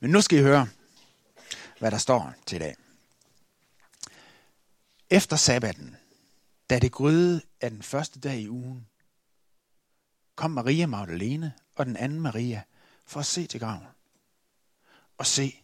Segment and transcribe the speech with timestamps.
[0.00, 0.68] Men nu skal I høre,
[1.78, 2.76] hvad der står til i dag.
[5.10, 5.96] Efter sabbaten,
[6.70, 8.86] da det gryede af den første dag i ugen,
[10.36, 12.62] kom Maria Magdalene og den anden Maria
[13.06, 13.86] for at se til graven.
[15.18, 15.62] Og se,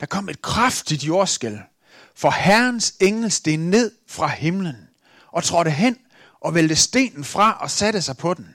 [0.00, 1.60] der kom et kraftigt jordskæl,
[2.14, 4.88] for Herrens engel steg ned fra himlen
[5.26, 5.98] og trådte hen
[6.40, 8.54] og vælte stenen fra og satte sig på den.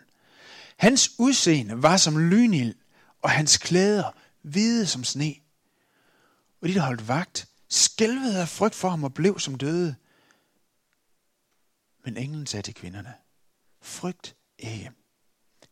[0.77, 2.75] Hans udseende var som lynild,
[3.21, 4.11] og hans klæder
[4.45, 5.35] hvide som sne.
[6.61, 9.95] Og de, der holdt vagt, skælvede af frygt for ham og blev som døde.
[12.03, 13.13] Men englen sagde til kvinderne,
[13.81, 14.91] frygt ikke.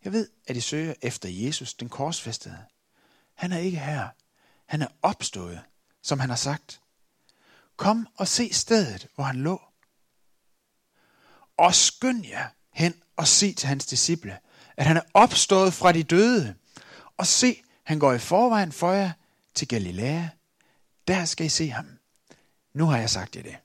[0.03, 2.57] Jeg ved, at I søger efter Jesus, den korsfæstede.
[3.33, 4.09] Han er ikke her.
[4.65, 5.61] Han er opstået,
[6.01, 6.81] som han har sagt.
[7.75, 9.61] Kom og se stedet, hvor han lå.
[11.57, 14.39] Og skynd jer hen og se til hans disciple,
[14.77, 16.55] at han er opstået fra de døde.
[17.17, 19.11] Og se, han går i forvejen for jer
[19.53, 20.27] til Galilea.
[21.07, 21.87] Der skal I se ham.
[22.73, 23.57] Nu har jeg sagt jer det.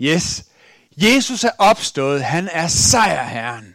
[0.00, 0.44] Yes.
[0.96, 2.24] Jesus er opstået.
[2.24, 3.74] Han er sejrherren.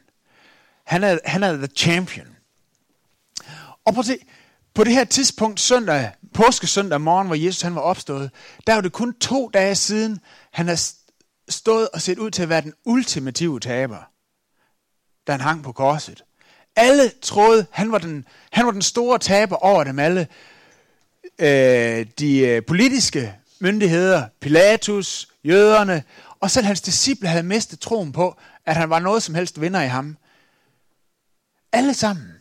[0.84, 2.28] Han er, han er the champion.
[3.86, 4.18] Og prøv at se,
[4.74, 8.32] på det her tidspunkt, søndag, påskesøndag morgen, hvor Jesus han var opstået,
[8.68, 10.20] der var det kun to dage siden,
[10.52, 10.92] han har
[11.50, 14.10] stået og set ud til at være den ultimative taber,
[15.28, 16.24] da han hang på korset.
[16.76, 20.28] Alle troede, han var den, han var den store taber over dem alle.
[21.40, 26.04] Øh, de øh, politiske myndigheder, Pilatus, jøderne,
[26.40, 29.82] og selv hans disciple havde mistet troen på, at han var noget som helst vinder
[29.82, 30.18] i ham.
[31.72, 32.32] Alle sammen.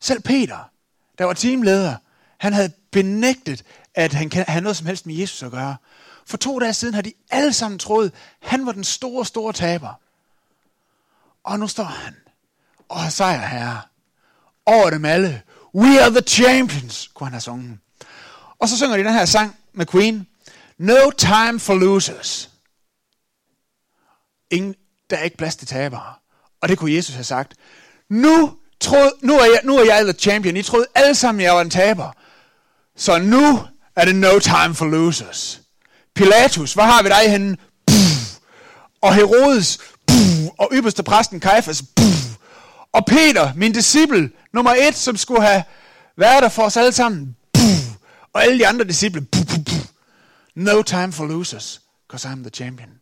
[0.00, 0.70] Selv Peter,
[1.18, 1.96] der var teamleder,
[2.38, 5.76] han havde benægtet, at han kan have noget som helst med Jesus at gøre.
[6.26, 8.06] For to dage siden har de alle sammen troet,
[8.42, 10.00] at han var den store, store taber.
[11.44, 12.14] Og nu står han
[12.88, 13.80] og har sejr herre.
[14.66, 15.42] Over dem alle.
[15.74, 17.78] We are the champions, kunne han have sunget.
[18.58, 20.26] Og så synger de den her sang med Queen.
[20.78, 22.50] No time for losers.
[24.50, 24.74] Ingen,
[25.10, 26.14] der er ikke plads til tabere.
[26.62, 27.54] Og det kunne Jesus have sagt.
[28.10, 30.56] Nu, troede, nu, er jeg, nu er jeg the champion.
[30.56, 32.12] I troede alle sammen, jeg var en taber.
[32.96, 33.60] Så nu
[33.96, 35.60] er det no time for losers.
[36.14, 37.56] Pilatus, hvor har vi dig henne?
[37.86, 37.96] Puh.
[39.00, 40.46] Og Herodes, Puh.
[40.58, 42.04] og ypperste præsten Kajfas, Puh.
[42.92, 45.62] og Peter, min disciple, nummer et, som skulle have
[46.16, 47.62] været der for os alle sammen, Puh.
[48.32, 49.37] og alle de andre disciple, Puh.
[50.58, 53.00] No time for losers, because I'm the champion.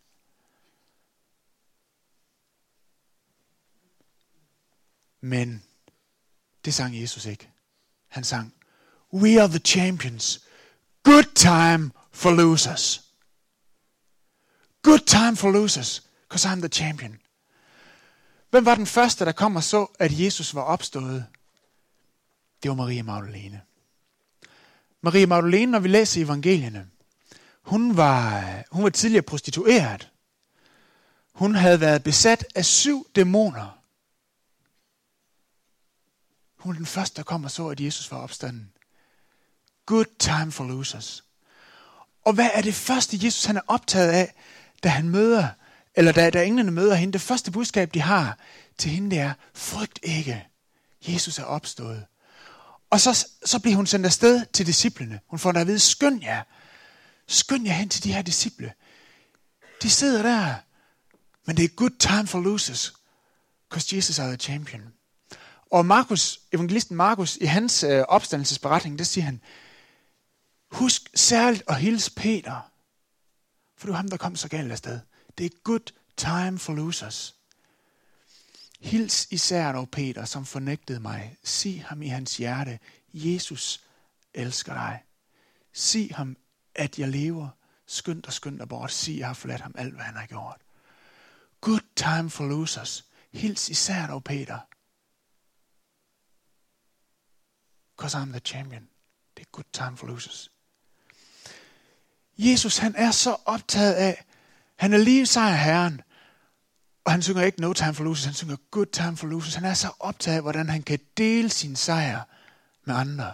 [5.20, 5.62] Men
[6.64, 7.50] det sang Jesus ikke.
[8.08, 8.52] Han sang,
[9.12, 10.46] We are the champions.
[11.02, 13.00] Good time for losers.
[14.82, 17.20] Good time for losers, because I'm the champion.
[18.50, 21.26] Hvem var den første, der kom og så, at Jesus var opstået?
[22.62, 23.62] Det var Maria Magdalene.
[25.00, 26.90] Maria Magdalene, når vi læser evangelierne,
[27.66, 30.10] hun var, hun var tidligere prostitueret.
[31.34, 33.78] Hun havde været besat af syv dæmoner.
[36.58, 38.72] Hun er den første, der kom og så, at Jesus var opstanden.
[39.86, 41.24] Good time for losers.
[42.24, 44.34] Og hvad er det første, Jesus han er optaget af,
[44.82, 45.48] da han møder,
[45.94, 47.12] eller da, da englene møder hende?
[47.12, 48.38] Det første budskab, de har
[48.78, 50.46] til hende, det er, frygt ikke.
[51.08, 52.06] Jesus er opstået.
[52.90, 55.20] Og så, så bliver hun sendt afsted til disciplene.
[55.26, 56.42] Hun får der at vide, skynd jer.
[57.28, 58.72] Skynd jer hen til de her disciple.
[59.82, 60.54] De sidder der.
[61.46, 62.94] Men det er good time for losers.
[63.68, 64.82] Because Jesus er the champion.
[65.70, 69.40] Og Markus, evangelisten Markus, i hans øh, opstandelsesberetning, der siger han,
[70.70, 72.70] husk særligt at hilse Peter,
[73.76, 75.00] for det var ham, der kom så galt afsted.
[75.38, 77.34] Det er good time for losers.
[78.80, 81.36] Hils især dog Peter, som fornægtede mig.
[81.44, 82.78] Sig ham i hans hjerte,
[83.12, 83.80] Jesus
[84.34, 85.02] elsker dig.
[85.72, 86.36] Sig ham,
[86.78, 87.48] at jeg lever.
[87.86, 88.92] Skynd dig, skynd dig bort.
[88.92, 90.60] Sig, jeg har forladt ham alt, hvad han har gjort.
[91.60, 93.04] Good time for losers.
[93.32, 94.58] Hils især dog Peter.
[97.96, 98.88] because I'm the champion.
[99.36, 100.50] Det er good time for losers.
[102.38, 104.24] Jesus, han er så optaget af,
[104.76, 106.00] han er lige sejr herren,
[107.04, 109.54] og han synger ikke no time for losers, han synger good time for losers.
[109.54, 112.22] Han er så optaget af, hvordan han kan dele sin sejr
[112.84, 113.32] med andre.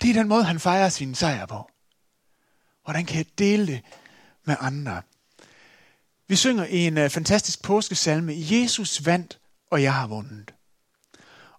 [0.00, 1.70] Det er den måde, han fejrer sin sejr på.
[2.84, 3.82] Hvordan kan jeg dele det
[4.44, 5.02] med andre?
[6.26, 9.38] Vi synger i en øh, fantastisk påskesalme, Jesus vandt,
[9.70, 10.54] og jeg har vundet.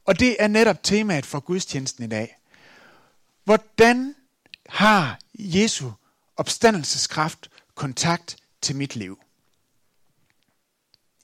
[0.05, 2.37] Og det er netop temaet for gudstjenesten i dag.
[3.43, 4.15] Hvordan
[4.69, 5.91] har Jesu
[6.35, 9.19] opstandelseskraft kontakt til mit liv?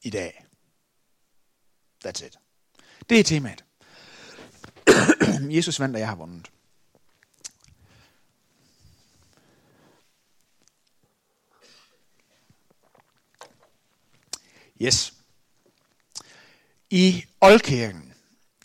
[0.01, 0.45] I dag.
[2.05, 2.39] That's it.
[3.09, 3.63] Det er temaet.
[5.57, 6.51] Jesus vandt, og jeg har vundet.
[14.81, 15.13] Yes.
[16.89, 18.13] I Oldkirken,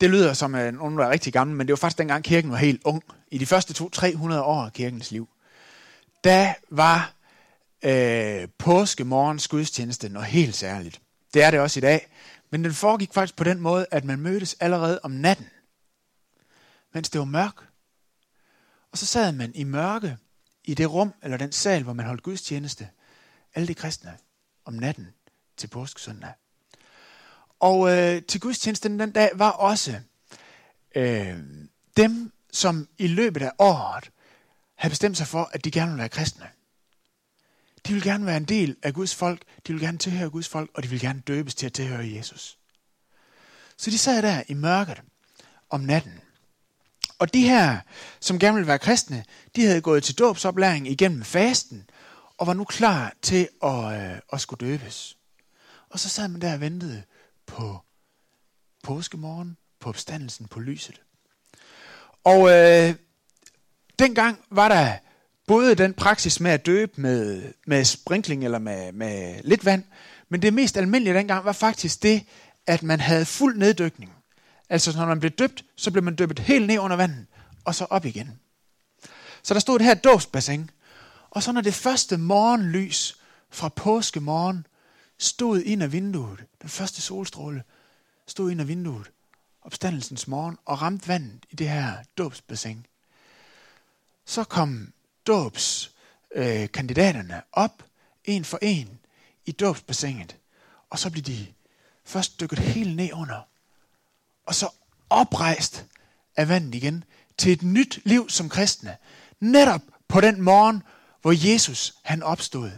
[0.01, 2.57] det lyder som, at nogen var rigtig gammel, men det var faktisk dengang kirken var
[2.57, 3.03] helt ung.
[3.31, 5.29] I de første 200-300 år af kirkens liv,
[6.25, 7.15] der var
[7.85, 11.01] øh, påskemorgens gudstjeneste noget helt særligt.
[11.35, 12.09] Det er det også i dag.
[12.51, 15.47] Men den foregik faktisk på den måde, at man mødtes allerede om natten,
[16.95, 17.55] mens det var mørk.
[18.93, 20.17] Og så sad man i mørke
[20.65, 22.89] i det rum, eller den sal, hvor man holdt gudstjeneste,
[23.55, 24.19] alle de kristne,
[24.65, 25.07] om natten
[25.59, 26.33] til påskesøndag.
[27.61, 30.01] Og øh, til gudstjenesten den dag var også
[30.95, 31.39] øh,
[31.97, 34.11] dem, som i løbet af året
[34.75, 36.47] havde bestemt sig for, at de gerne ville være kristne.
[37.87, 40.71] De vil gerne være en del af Guds folk, de vil gerne tilhøre Guds folk,
[40.75, 42.59] og de vil gerne døbes til at tilhøre Jesus.
[43.77, 45.03] Så de sad der i mørket
[45.71, 46.21] om natten.
[47.19, 47.81] Og de her,
[48.21, 49.25] som gerne ville være kristne,
[49.57, 51.91] de havde gået til dåbsoplæring igennem fasten,
[52.39, 55.18] og var nu klar til at, øh, at skulle døbes.
[55.91, 57.03] Og så sad man der og ventede
[57.47, 57.79] på
[58.83, 61.01] påskemorgen, på opstandelsen, på lyset.
[62.25, 62.95] Og øh,
[63.99, 64.97] dengang var der
[65.47, 69.85] både den praksis med at døbe med, med sprinkling eller med, med lidt vand,
[70.29, 72.27] men det mest almindelige dengang var faktisk det,
[72.67, 74.13] at man havde fuld neddykning.
[74.69, 77.27] Altså når man blev døbt, så blev man døbt helt ned under vandet,
[77.65, 78.41] og så op igen.
[79.43, 80.71] Så der stod det her dåbsbassin,
[81.31, 83.19] og så når det første morgenlys
[83.51, 84.67] fra påskemorgen
[85.19, 87.63] stod ind af vinduet, den første solstråle
[88.27, 89.11] stod ind af vinduet,
[89.63, 92.87] opstandelsens morgen, og ramte vandet i det her dåbsbassin.
[94.25, 94.93] Så kom
[95.27, 97.83] dåbskandidaterne øh, op,
[98.25, 98.99] en for en,
[99.47, 100.37] i dåbsbassinet.
[100.91, 101.47] Og så blev de
[102.05, 103.41] først dykket helt ned under,
[104.47, 104.69] og så
[105.11, 105.87] oprejst
[106.37, 107.05] af vandet igen
[107.39, 108.97] til et nyt liv som kristne.
[109.41, 110.83] Netop på den morgen,
[111.23, 112.71] hvor Jesus han opstod,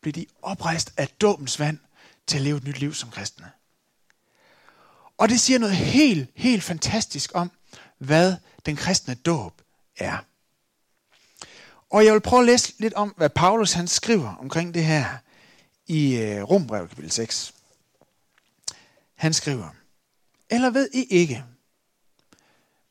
[0.00, 1.78] blev de oprejst af dåbens vand
[2.26, 3.50] til at leve et nyt liv som kristne.
[5.18, 7.50] Og det siger noget helt, helt fantastisk om,
[7.98, 8.36] hvad
[8.66, 9.62] den kristne dåb
[9.96, 10.18] er.
[11.90, 15.18] Og jeg vil prøve at læse lidt om, hvad Paulus han skriver omkring det her
[15.86, 17.54] i øh, Rombrevet kapitel 6.
[19.14, 19.68] Han skriver,
[20.50, 21.44] Eller ved I ikke,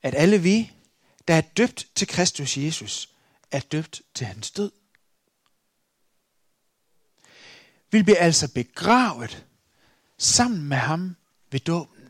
[0.04, 0.72] at alle vi,
[1.28, 3.10] der er døbt til Kristus Jesus,
[3.52, 4.72] er døbt til hans død?
[7.92, 9.46] Vi bliver altså begravet
[10.18, 11.16] sammen med ham
[11.52, 12.10] ved dåben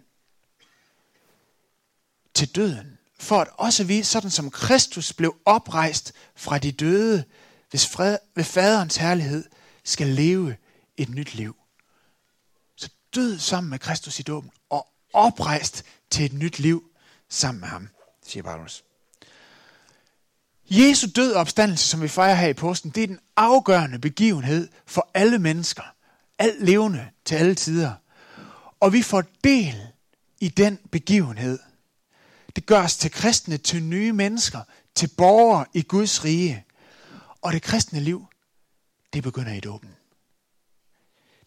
[2.33, 7.23] til døden for at også vi, sådan som Kristus blev oprejst fra de døde,
[7.69, 9.45] hvis fred, ved faderens herlighed
[9.83, 10.57] skal leve
[10.97, 11.55] et nyt liv.
[12.75, 16.91] Så død sammen med Kristus i dåben, og oprejst til et nyt liv
[17.29, 17.89] sammen med ham,
[18.23, 18.83] siger Paulus.
[20.71, 24.69] Jesu død og opstandelse, som vi fejrer her i posten, det er den afgørende begivenhed
[24.85, 25.83] for alle mennesker.
[26.39, 27.93] Alt levende til alle tider.
[28.79, 29.75] Og vi får del
[30.39, 31.59] i den begivenhed.
[32.55, 34.61] Det gør os til kristne, til nye mennesker,
[34.95, 36.65] til borgere i Guds rige.
[37.41, 38.25] Og det kristne liv,
[39.13, 39.89] det begynder i dåben.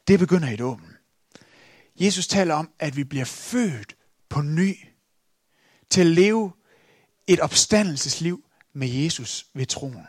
[0.09, 0.97] Det begynder i dåben.
[1.97, 3.97] Jesus taler om, at vi bliver født
[4.29, 4.77] på ny
[5.91, 6.53] til at leve
[7.27, 10.07] et opstandelsesliv med Jesus ved troen.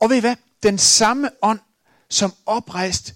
[0.00, 0.36] Og ved I hvad?
[0.62, 1.60] Den samme ånd,
[2.08, 3.14] som oprejst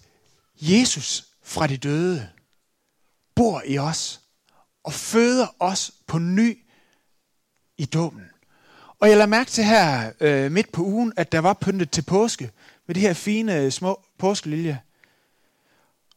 [0.56, 2.30] Jesus fra de døde,
[3.34, 4.20] bor i os
[4.84, 6.58] og føder os på ny
[7.78, 8.22] i dåben.
[8.98, 12.02] Og jeg lader mærke til her øh, midt på ugen, at der var pyntet til
[12.02, 12.50] påske
[12.86, 14.76] med de her fine øh, små påskeliljer.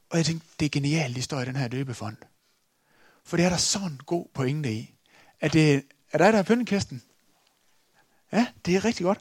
[0.10, 2.18] Og jeg tænkte, det er genialt, de står i den her døbefond.
[3.24, 4.94] For det er der sådan en god pointe i.
[5.40, 5.84] At det,
[6.16, 7.04] er der, der er pyntekæsten?
[8.32, 9.20] Ja, det er rigtig godt.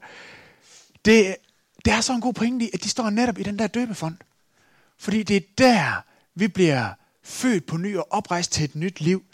[1.05, 1.37] Det,
[1.85, 4.17] det er så en god pointe i, at de står netop i den der døbefond.
[4.99, 9.25] Fordi det er der, vi bliver født på ny og oprejst til et nyt liv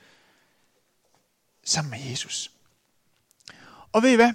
[1.64, 2.52] sammen med Jesus.
[3.92, 4.32] Og ved I hvad?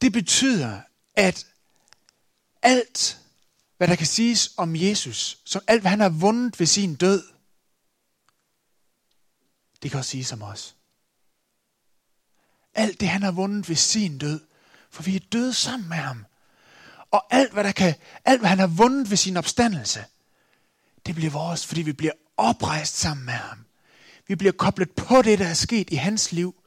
[0.00, 0.80] Det betyder,
[1.14, 1.46] at
[2.62, 3.20] alt,
[3.76, 7.35] hvad der kan siges om Jesus, som alt, hvad han har vundet ved sin død,
[9.86, 10.76] det kan også sige som os.
[12.74, 14.46] Alt det, han har vundet ved sin død,
[14.90, 16.24] for vi er døde sammen med ham.
[17.10, 20.04] Og alt, hvad, der kan, alt, hvad han har vundet ved sin opstandelse,
[21.06, 23.64] det bliver vores, fordi vi bliver oprejst sammen med ham.
[24.26, 26.62] Vi bliver koblet på det, der er sket i hans liv.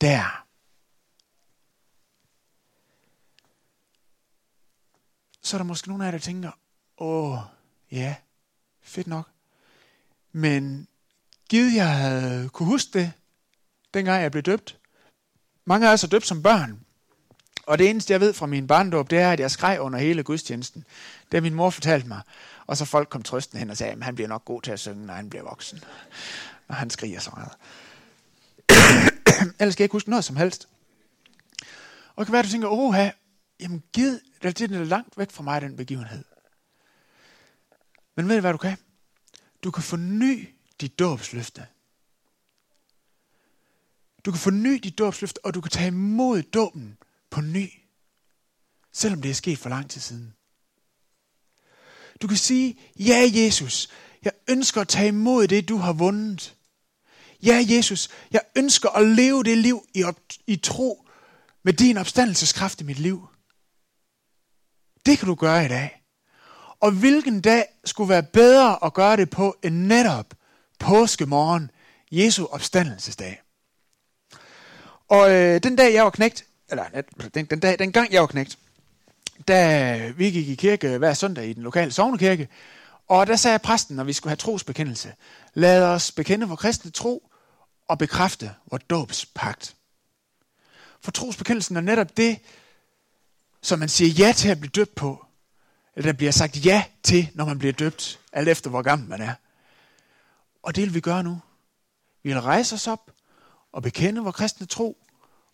[0.00, 0.46] Der.
[5.42, 6.50] Så er der måske nogle af jer, der tænker,
[6.98, 7.38] åh,
[7.90, 8.16] ja,
[8.82, 9.30] fedt nok.
[10.32, 10.88] Men
[11.48, 13.12] givet jeg havde kunne huske det,
[13.94, 14.78] dengang jeg blev døbt.
[15.64, 16.80] Mange af os er døbt som børn.
[17.66, 20.22] Og det eneste, jeg ved fra min barndåb, det er, at jeg skreg under hele
[20.22, 20.84] gudstjenesten.
[21.32, 22.20] Det min mor fortalte mig.
[22.66, 24.80] Og så folk kom trøsten hen og sagde, at han bliver nok god til at
[24.80, 25.84] synge, når han bliver voksen.
[26.68, 27.52] Og han skriger så meget.
[29.60, 30.68] Ellers skal jeg ikke huske noget som helst.
[32.16, 32.94] Og det kan være, at du tænker, åh,
[33.60, 36.24] jamen gid, det er langt væk fra mig, den begivenhed.
[38.16, 38.76] Men ved du, hvad du kan?
[39.62, 40.48] Du kan forny
[40.80, 41.66] dit dåbsløfte.
[44.24, 46.98] Du kan forny dit dåbsløfte, og du kan tage imod dåben
[47.30, 47.70] på ny,
[48.92, 50.34] selvom det er sket for lang tid siden.
[52.22, 53.88] Du kan sige, ja Jesus,
[54.22, 56.56] jeg ønsker at tage imod det, du har vundet.
[57.42, 61.08] Ja Jesus, jeg ønsker at leve det liv i, op, i tro
[61.62, 63.28] med din opstandelseskraft i mit liv.
[65.06, 66.02] Det kan du gøre i dag.
[66.80, 70.34] Og hvilken dag skulle være bedre at gøre det på end netop
[70.78, 71.70] påskemorgen,
[72.10, 73.42] Jesu opstandelsesdag.
[75.08, 76.84] Og øh, den dag jeg var knægt, eller
[77.34, 78.58] den, den, dag, den gang jeg var knægt,
[79.48, 82.48] da vi gik i kirke hver søndag i den lokale sovnekirke,
[83.08, 85.14] og der sagde præsten, når vi skulle have trosbekendelse,
[85.54, 87.30] lad os bekende vores kristne tro
[87.88, 89.74] og bekræfte vores dåbspagt.
[91.00, 92.38] For trosbekendelsen er netop det,
[93.62, 95.24] som man siger ja til at blive døbt på.
[95.96, 99.20] Eller der bliver sagt ja til, når man bliver døbt, alt efter hvor gammel man
[99.20, 99.34] er.
[100.62, 101.40] Og det vil vi gøre nu.
[102.22, 103.10] Vi vil rejse os op
[103.72, 104.98] og bekende vores kristne tro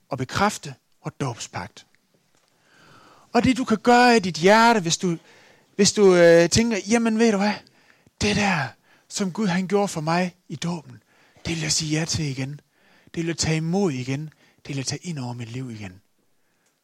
[0.08, 1.86] og bekræfte vores dåbspagt.
[3.32, 5.16] Og det du kan gøre i dit hjerte, hvis du,
[5.76, 7.54] hvis du øh, tænker, jamen ved du hvad,
[8.20, 8.68] det der,
[9.08, 11.02] som Gud han gjorde for mig i dåben,
[11.44, 12.60] det vil jeg sige ja til igen.
[13.04, 14.20] Det vil jeg tage imod igen.
[14.56, 16.00] Det vil jeg tage ind over mit liv igen.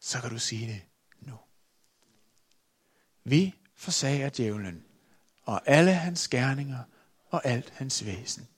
[0.00, 0.82] Så kan du sige det
[1.20, 1.34] nu.
[3.24, 4.84] Vi forsager djævlen
[5.42, 6.78] og alle hans gerninger
[7.30, 8.48] og alt hans væsen.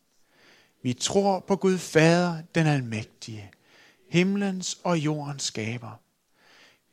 [0.83, 3.50] Vi tror på Gud Fader, den almægtige,
[4.09, 6.00] himlens og jordens skaber.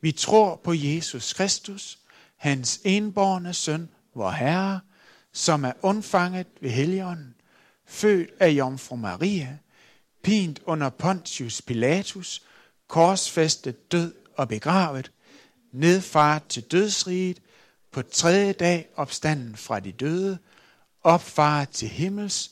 [0.00, 1.98] Vi tror på Jesus Kristus,
[2.36, 4.80] hans enborne søn, vor Herre,
[5.32, 7.34] som er undfanget ved Helligånden,
[7.86, 9.58] født af Jomfru Maria,
[10.22, 12.42] pint under Pontius Pilatus,
[12.88, 15.12] korsfæstet død og begravet,
[15.72, 17.40] nedfart til dødsriget,
[17.90, 20.38] på tredje dag opstanden fra de døde,
[21.02, 22.50] opfaret til himmels,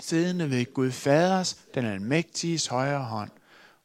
[0.00, 3.30] siddende ved Gud Faders, den almægtiges højre hånd,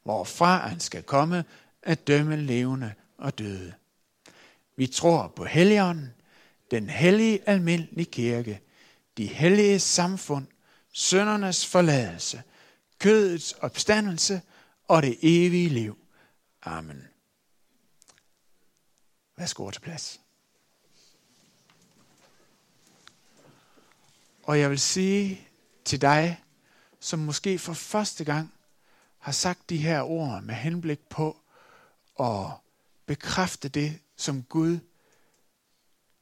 [0.02, 1.44] hvorfra han skal komme
[1.82, 3.74] at dømme levende og døde.
[4.76, 6.14] Vi tror på Helligånden,
[6.70, 8.60] den hellige almindelige kirke,
[9.16, 10.46] de hellige samfund,
[10.92, 12.42] søndernes forladelse,
[12.98, 14.42] kødets opstandelse
[14.88, 15.98] og det evige liv.
[16.62, 17.08] Amen.
[19.36, 20.20] Værsgo til plads.
[24.50, 25.48] Og jeg vil sige
[25.84, 26.44] til dig,
[27.00, 28.54] som måske for første gang
[29.18, 31.40] har sagt de her ord med henblik på
[32.20, 32.46] at
[33.06, 34.78] bekræfte det, som Gud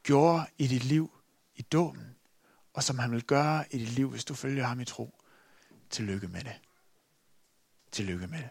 [0.03, 1.11] gjorde i dit liv
[1.57, 2.17] i dåben,
[2.73, 5.15] og som han vil gøre i dit liv, hvis du følger ham i tro.
[5.91, 6.61] Tillykke med det.
[7.93, 8.49] Tillykke med det.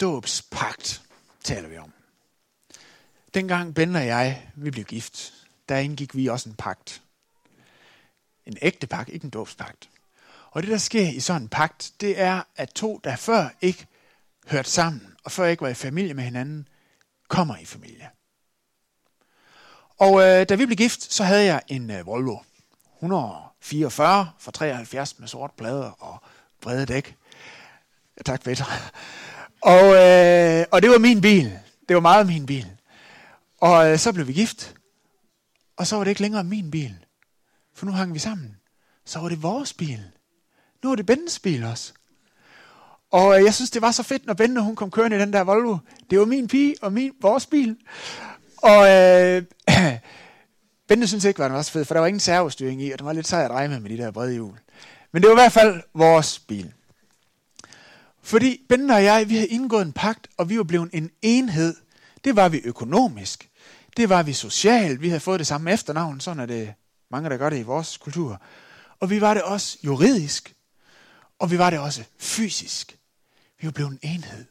[0.00, 1.02] Dåbspagt
[1.44, 1.92] taler vi om.
[3.34, 5.32] Dengang Ben og jeg, vi blev gift,
[5.68, 7.02] der indgik vi også en pagt.
[8.46, 9.88] En ægte pagt, ikke en dåbspagt.
[10.50, 13.86] Og det, der sker i sådan en pagt, det er, at to, der før ikke
[14.46, 16.68] hørte sammen, og før ikke var i familie med hinanden,
[17.28, 18.10] kommer i familie.
[19.98, 22.38] Og øh, da vi blev gift, så havde jeg en øh, Volvo
[22.96, 26.22] 144 fra 73 med sort plader og
[26.60, 27.16] brede dæk.
[28.24, 28.64] Tak, Peter.
[29.62, 31.58] Og, øh, og det var min bil.
[31.88, 32.66] Det var meget min bil.
[33.60, 34.74] Og øh, så blev vi gift.
[35.76, 36.94] Og så var det ikke længere min bil.
[37.74, 38.56] For nu hang vi sammen.
[39.04, 40.00] Så var det vores bil.
[40.82, 41.92] Nu er det Bens bil også.
[43.10, 45.32] Og øh, jeg synes, det var så fedt, når Bente hun kom kørende i den
[45.32, 45.76] der Volvo.
[46.10, 47.76] Det var min pige og min, vores bil.
[48.56, 49.42] Og øh,
[50.88, 52.98] Bente synes ikke, var den var så fed, for der var ingen servostyring i, og
[52.98, 54.58] den var lidt sej at dreje med, med de der brede hjul.
[55.12, 56.72] Men det var i hvert fald vores bil.
[58.22, 61.76] Fordi Ben og jeg, vi havde indgået en pagt, og vi var blevet en enhed.
[62.24, 63.50] Det var vi økonomisk.
[63.96, 65.00] Det var vi socialt.
[65.00, 66.20] Vi havde fået det samme efternavn.
[66.20, 66.74] Sådan er det
[67.10, 68.42] mange, der gør det i vores kultur.
[69.00, 70.54] Og vi var det også juridisk.
[71.38, 72.98] Og vi var det også fysisk.
[73.60, 74.44] Vi var blevet en enhed.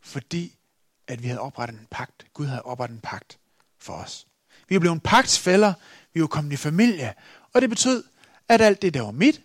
[0.00, 0.56] Fordi
[1.08, 2.26] at vi havde oprettet en pagt.
[2.34, 3.38] Gud havde oprettet en pagt
[3.78, 4.26] for os.
[4.68, 5.72] Vi var blevet pagtsfælder.
[6.14, 7.14] Vi var kommet i familie.
[7.52, 8.04] Og det betød,
[8.48, 9.42] at alt det, der var mit,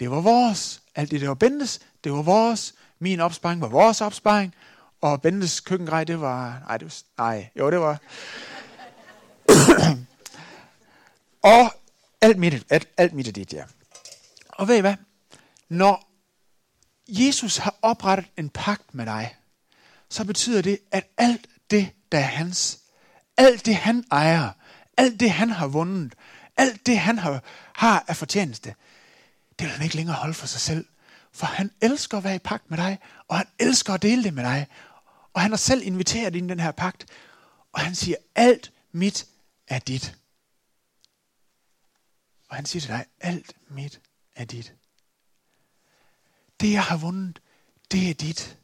[0.00, 0.82] det var vores.
[0.94, 2.74] Alt det, der var Bentes, det var vores.
[3.00, 4.54] Min opsparing var vores opsparing.
[5.00, 6.62] Og Bentes køkkengrej, det var...
[6.66, 7.98] Nej, det var, nej jo, det var...
[11.56, 11.72] og
[12.20, 13.64] alt mit, alt, alt mit er dit, ja.
[14.48, 14.94] Og ved I hvad?
[15.68, 16.10] Når
[17.08, 19.36] Jesus har oprettet en pagt med dig,
[20.08, 22.78] så betyder det, at alt det, der er hans,
[23.36, 24.50] alt det, han ejer,
[24.96, 26.14] alt det, han har vundet,
[26.56, 27.42] alt det, han har,
[27.72, 28.74] har af fortjeneste,
[29.58, 30.86] det vil han ikke længere holde for sig selv.
[31.32, 34.34] For han elsker at være i pagt med dig, og han elsker at dele det
[34.34, 34.66] med dig.
[35.32, 37.06] Og han har selv inviteret ind i den her pagt,
[37.72, 39.26] og han siger, alt mit
[39.66, 40.16] er dit.
[42.48, 44.00] Og han siger til dig, alt mit
[44.34, 44.74] er dit.
[46.60, 47.40] Det jeg har vundet,
[47.90, 48.58] det er dit.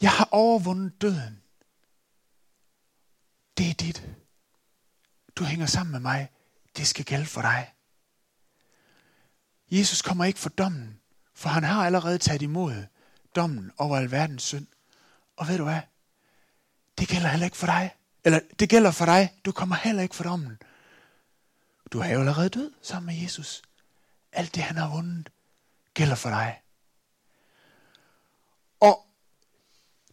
[0.00, 1.42] Jeg har overvundet døden.
[3.58, 4.08] Det er dit.
[5.36, 6.28] Du hænger sammen med mig.
[6.76, 7.72] Det skal gælde for dig.
[9.72, 11.00] Jesus kommer ikke for dommen,
[11.34, 12.84] for han har allerede taget imod
[13.36, 14.66] dommen over alverdens synd.
[15.36, 15.80] Og ved du hvad?
[16.98, 17.94] Det gælder heller ikke for dig.
[18.24, 19.32] Eller det gælder for dig.
[19.44, 20.58] Du kommer heller ikke for dommen.
[21.92, 23.62] Du er jo allerede død sammen med Jesus.
[24.32, 25.30] Alt det, han har vundet,
[25.94, 26.62] gælder for dig.
[28.80, 29.06] Og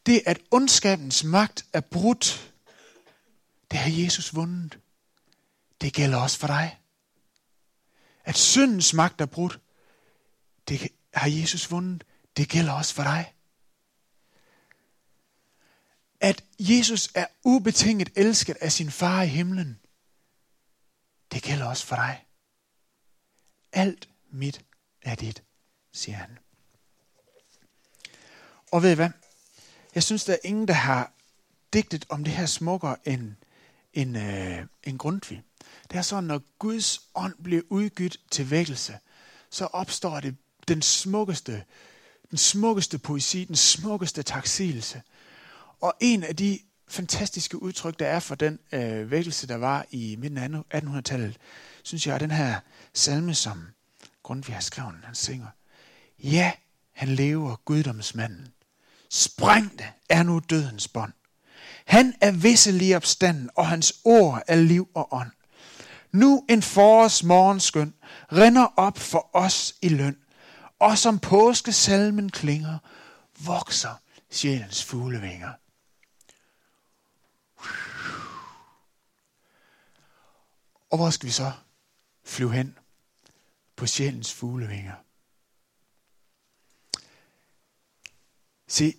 [0.06, 2.54] det, at ondskabens magt er brudt,
[3.72, 4.80] det har Jesus vundet.
[5.82, 6.80] Det gælder også for dig.
[8.30, 9.60] At syndens magt er brudt,
[10.68, 12.04] det har Jesus vundet.
[12.38, 13.34] Det gælder også for dig.
[16.20, 19.80] At Jesus er ubetinget elsket af sin far i himlen,
[21.32, 22.26] det gælder også for dig.
[23.72, 24.66] Alt mit
[25.02, 25.44] er dit
[25.92, 26.38] siger han.
[28.72, 29.10] Og ved I hvad?
[29.96, 31.14] Jeg synes, der er ingen, der har
[31.74, 33.36] digtet om det her smukkere end,
[33.94, 35.44] end, øh, end Grundtvig.
[35.92, 38.98] Det er sådan, når Guds ånd bliver udgydt til vækkelse,
[39.50, 40.36] så opstår det
[40.68, 41.64] den smukkeste,
[42.30, 45.02] den smukkeste poesi, den smukkeste taksigelse.
[45.82, 50.16] Og en af de fantastiske udtryk, der er for den øh, vækkelse, der var i
[50.20, 51.38] midten af 1800-tallet,
[51.84, 52.60] synes jeg er den her
[52.94, 53.68] salme, som
[54.24, 54.96] Grundtvig har skrevet.
[55.04, 55.48] Han synger,
[56.24, 56.52] Ja,
[56.92, 58.48] han lever, guddomsmanden.
[59.10, 61.14] Sprængte er nu dødens bånd.
[61.86, 65.32] Han er visselig opstanden, og hans ord er liv og ånd.
[66.12, 67.94] Nu en forårsmorgenskøn
[68.32, 70.18] rinder op for os i løn,
[70.80, 72.78] og som påskesalmen klinger,
[73.40, 73.96] vokser
[74.30, 75.54] sjælens fuglevinger.
[80.90, 81.52] Og hvor skal vi så
[82.26, 82.78] flyve hen?
[83.76, 84.96] På sjælens fuglevinger.
[88.68, 88.94] Se,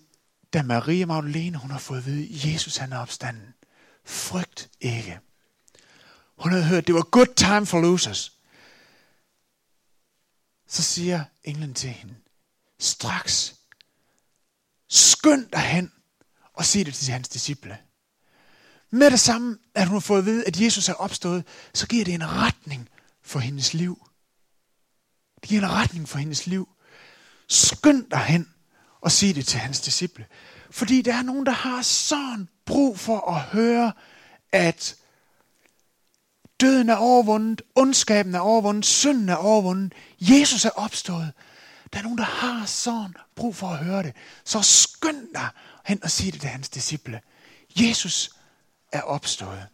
[0.53, 3.53] da Maria Magdalene, hun har fået at vide, at Jesus han er opstanden.
[4.05, 5.19] Frygt ikke.
[6.41, 8.31] Hun havde hørt, det var good time for losers.
[10.67, 12.15] Så siger englen til hende,
[12.79, 13.55] straks,
[14.89, 15.91] skynd dig hen
[16.53, 17.77] og sig det til hans disciple.
[18.89, 22.05] Med det samme, at hun har fået at vide, at Jesus er opstået, så giver
[22.05, 22.89] det en retning
[23.21, 24.07] for hendes liv.
[25.41, 26.69] Det giver en retning for hendes liv.
[27.47, 28.53] Skynd dig hen
[29.01, 30.27] og sig det til hans disciple.
[30.71, 33.93] Fordi der er nogen, der har sådan brug for at høre,
[34.51, 35.00] at
[36.61, 41.33] døden er overvundet, ondskaben er overvundet, synden er overvundet, Jesus er opstået.
[41.93, 44.13] Der er nogen, der har sådan brug for at høre det.
[44.43, 45.47] Så skynd dig
[45.85, 47.21] hen og sig det til hans disciple.
[47.75, 48.31] Jesus
[48.91, 49.67] er opstået.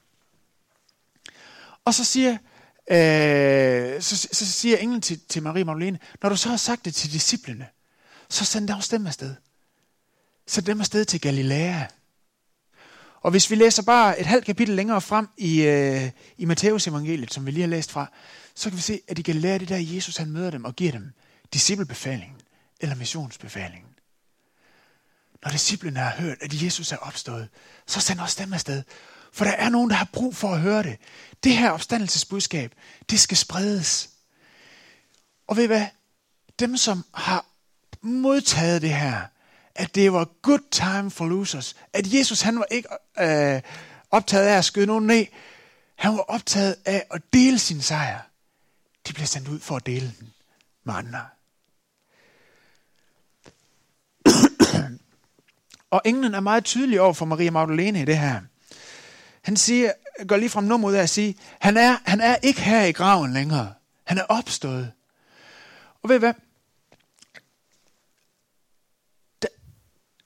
[1.86, 2.32] Og så siger,
[2.91, 6.95] øh, så, så siger englen til, til Marie Magdalene, når du så har sagt det
[6.95, 7.67] til disciplene,
[8.30, 9.36] så send også dem afsted.
[10.47, 11.86] Send dem afsted til Galilea.
[13.22, 17.34] Og hvis vi læser bare et halvt kapitel længere frem i, øh, i Matteus evangeliet,
[17.34, 18.12] som vi lige har læst fra,
[18.56, 20.76] så kan vi se, at de kan lære det der, Jesus han møder dem og
[20.76, 21.12] giver dem
[21.54, 22.42] disciplebefalingen
[22.80, 23.92] eller missionsbefalingen.
[25.44, 27.50] Når disciplene har hørt, at Jesus er opstået,
[27.86, 28.84] så send også dem afsted.
[29.34, 30.98] For der er nogen, der har brug for at høre det.
[31.44, 32.74] Det her opstandelsesbudskab,
[33.10, 34.10] det skal spredes.
[35.48, 35.86] Og ved hvad?
[36.60, 37.46] Dem, som har
[38.02, 39.22] modtaget det her,
[39.78, 43.62] at det var good time for losers, at Jesus han var ikke øh,
[44.12, 45.26] optaget af at skyde nogen ned.
[45.96, 48.20] Han var optaget af at dele sin sejr.
[49.08, 50.34] De blev sendt ud for at dele den
[50.84, 51.22] med andre.
[55.92, 58.42] Og englen er meget tydelig over for Maria Magdalene i det her.
[59.42, 59.92] Han siger,
[60.28, 62.92] går lige frem nummer ud af at sige, han er, han er ikke her i
[62.92, 63.74] graven længere.
[64.04, 64.92] Han er opstået.
[66.04, 66.34] Og ved I hvad?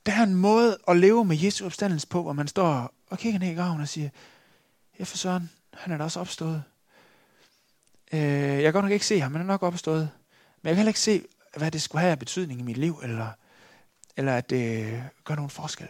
[0.05, 3.39] Der er en måde at leve med Jesu opstandelse på, hvor man står og kigger
[3.39, 4.09] ned i graven og siger,
[4.99, 6.63] ja for søren, han er da også opstået.
[8.13, 10.09] Øh, jeg kan godt nok ikke se ham, men han er nok opstået.
[10.61, 11.25] Men jeg kan heller ikke se,
[11.57, 13.27] hvad det skulle have af betydning i mit liv, eller,
[14.17, 15.87] eller at det gør nogen forskel.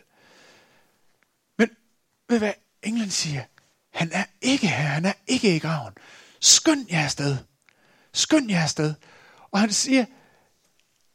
[1.57, 1.69] Men
[2.29, 3.43] ved hvad englen siger?
[3.89, 5.93] Han er ikke her, han er ikke i graven.
[6.39, 7.37] Skynd jer afsted.
[8.13, 8.93] Skynd jer afsted.
[9.51, 10.05] Og han siger,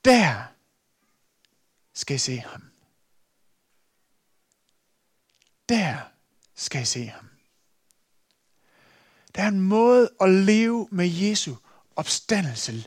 [0.04, 0.44] der
[1.94, 2.62] skal I se ham.
[5.68, 5.96] Der
[6.55, 7.29] skal I se ham.
[9.35, 11.55] Der er en måde at leve med Jesu
[11.96, 12.85] opstandelse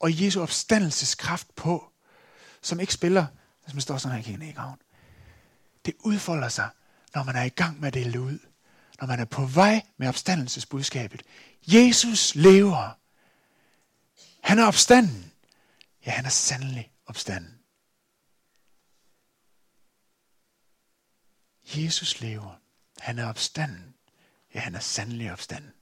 [0.00, 1.92] og Jesu opstandelseskraft på,
[2.62, 3.26] som ikke spiller,
[3.64, 4.78] hvis man står sådan her i graven.
[5.84, 6.68] Det udfolder sig,
[7.14, 8.38] når man er i gang med at dele ud.
[9.00, 11.22] Når man er på vej med opstandelsesbudskabet.
[11.66, 12.98] Jesus lever.
[14.40, 15.32] Han er opstanden.
[16.06, 17.55] Ja, han er sandelig opstanden.
[21.74, 22.60] Jesus lever.
[23.00, 23.94] Han er opstanden.
[24.54, 25.72] Ja, han er sandelig opstanden.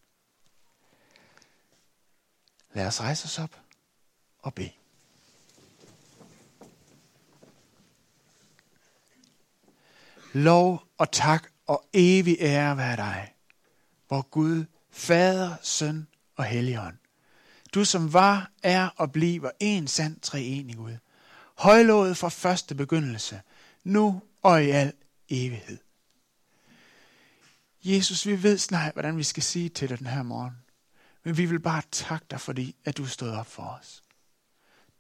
[2.73, 3.61] Lad os rejse os op
[4.39, 4.71] og bede.
[10.33, 13.35] Lov og tak og evig ære være dig,
[14.09, 16.97] hvor Gud, Fader, Søn og Helligånd.
[17.75, 20.97] Du som var, er og bliver en sand treenig Gud.
[21.55, 23.41] Højlået fra første begyndelse,
[23.85, 24.93] nu og i al
[25.29, 25.79] evighed.
[27.85, 30.57] Jesus, vi ved snart, hvordan vi skal sige til dig den her morgen.
[31.25, 34.03] Men vi vil bare takke dig, fordi at du stod op for os.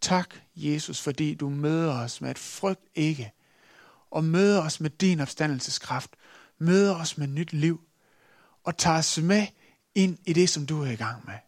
[0.01, 3.33] Tak, Jesus, fordi du møder os med et frygt ikke,
[4.11, 6.11] og møder os med din opstandelseskraft,
[6.59, 7.81] møder os med nyt liv,
[8.65, 9.47] og tager os med
[9.95, 11.39] ind i det, som du er i gang med.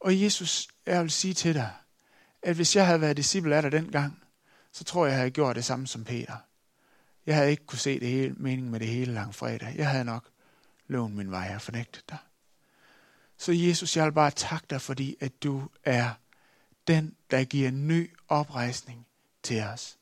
[0.00, 1.72] Og Jesus, jeg vil sige til dig,
[2.42, 4.22] at hvis jeg havde været disciple af dig dengang,
[4.72, 6.36] så tror jeg, jeg havde gjort det samme som Peter.
[7.26, 9.74] Jeg havde ikke kunne se det hele, meningen med det hele lang fredag.
[9.76, 10.28] Jeg havde nok
[10.86, 12.18] lånt min vej og fornægtet dig.
[13.38, 16.10] Så Jesus, jeg vil bare takke dig, fordi at du er
[16.86, 19.06] den, der giver ny oprejsning
[19.42, 19.98] til os.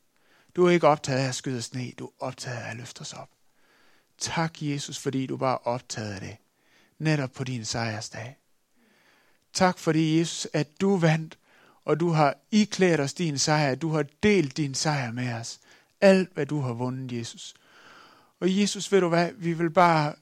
[0.56, 3.00] Du er ikke optaget af at skyde os ned, du er optaget af at løfte
[3.00, 3.28] os op.
[4.18, 6.36] Tak, Jesus, fordi du bare optaget af det.
[6.98, 8.36] Netop på din sejrsdag.
[9.52, 11.38] Tak, fordi Jesus, at du vandt,
[11.84, 15.60] og du har iklædt os din sejr, du har delt din sejr med os.
[16.04, 17.54] Alt, hvad du har vundet, Jesus.
[18.40, 20.14] Og Jesus, ved du hvad, vi vil bare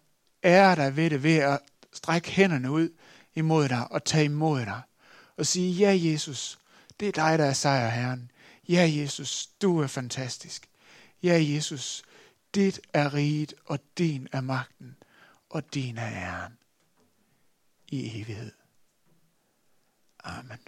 [0.45, 1.61] ære dig ved det, ved at
[1.93, 2.89] strække hænderne ud
[3.35, 4.83] imod dig og tage imod dig.
[5.37, 6.59] Og sige, ja Jesus,
[7.01, 8.31] det er dig, der er sejr, Herren.
[8.69, 10.69] Ja Jesus, du er fantastisk.
[11.23, 12.03] Ja Jesus,
[12.55, 14.97] dit er riget, og din er magten,
[15.51, 16.59] og din er æren
[17.89, 18.53] i evighed.
[20.25, 20.59] Amen.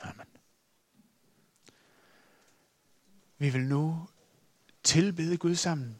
[0.00, 0.31] Amen.
[3.42, 4.08] Vi vil nu
[4.82, 5.98] tilbede Gud sammen,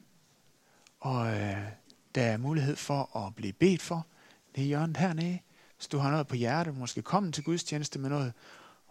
[1.00, 1.68] og øh,
[2.14, 4.06] der er mulighed for at blive bedt for.
[4.54, 5.38] Det er hjørnet hernede.
[5.76, 8.32] Hvis du har noget på hjertet, måske komme til Guds tjeneste med noget,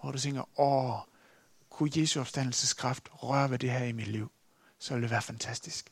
[0.01, 0.99] hvor du tænker, åh,
[1.69, 4.31] kunne Jesu opstandelseskraft røre ved det her i mit liv,
[4.79, 5.91] så ville det være fantastisk.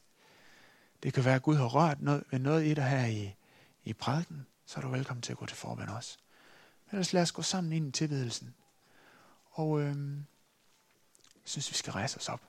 [1.04, 3.36] Det kan være, at Gud har rørt noget, ved noget i dig her i,
[3.84, 6.18] i prædiken, så er du velkommen til at gå til forband også.
[6.86, 8.56] Men ellers lad os gå sammen ind i tilbedelsen.
[9.52, 9.96] Og øh,
[11.36, 12.49] jeg synes, vi skal rejse os op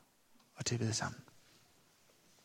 [0.60, 1.20] og tilbede sammen.